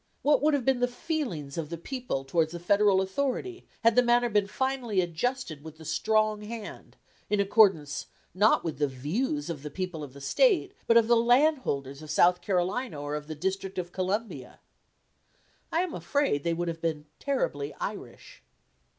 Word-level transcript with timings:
What 0.23 0.41
would 0.41 0.55
have 0.55 0.65
been 0.65 0.79
the 0.79 0.87
feelings 0.87 1.59
of 1.59 1.69
the 1.69 1.77
people 1.77 2.25
towards 2.25 2.53
the 2.53 2.59
Federal 2.59 3.01
authority 3.01 3.67
had 3.83 3.95
the 3.95 4.01
matter 4.01 4.29
been 4.29 4.47
finally 4.47 4.99
adjusted 4.99 5.63
with 5.63 5.77
the 5.77 5.85
strong 5.85 6.41
hand, 6.41 6.97
in 7.29 7.39
accordance, 7.39 8.07
not 8.33 8.63
with 8.63 8.79
the 8.79 8.87
views 8.87 9.47
of 9.47 9.61
the 9.61 9.69
people 9.69 10.03
of 10.03 10.13
the 10.13 10.19
State, 10.19 10.73
but 10.87 10.97
of 10.97 11.07
the 11.07 11.15
landholders 11.15 12.01
of 12.01 12.09
South 12.09 12.41
Carolina 12.41 12.99
or 12.99 13.13
of 13.13 13.27
the 13.27 13.35
district 13.35 13.77
of 13.77 13.91
Columbia? 13.91 14.59
I 15.71 15.81
am 15.81 15.93
afraid 15.93 16.43
they 16.43 16.55
would 16.55 16.67
have 16.67 16.81
been 16.81 17.05
terribly 17.19 17.71
Irish. 17.79 18.41